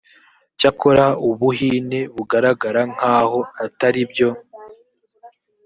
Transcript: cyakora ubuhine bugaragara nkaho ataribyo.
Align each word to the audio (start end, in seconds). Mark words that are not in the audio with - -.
cyakora 0.59 1.05
ubuhine 1.29 1.99
bugaragara 2.15 2.81
nkaho 2.93 3.39
ataribyo. 3.65 4.29